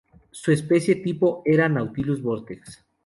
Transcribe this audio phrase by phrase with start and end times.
[0.31, 2.83] Su especie tipo era "Nautilus vortex".